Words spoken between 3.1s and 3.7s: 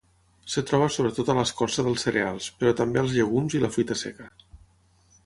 llegums i